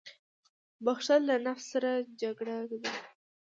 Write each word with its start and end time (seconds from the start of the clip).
•بښل 0.85 1.21
له 1.29 1.37
نفس 1.45 1.65
سره 1.73 1.91
جګړه 2.21 2.57
ده. 2.83 2.91